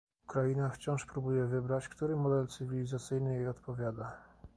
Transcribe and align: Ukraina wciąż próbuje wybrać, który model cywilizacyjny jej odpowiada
Ukraina 0.25 0.69
wciąż 0.69 1.05
próbuje 1.05 1.45
wybrać, 1.45 1.87
który 1.87 2.15
model 2.15 2.47
cywilizacyjny 2.47 3.35
jej 3.35 3.47
odpowiada 3.47 4.17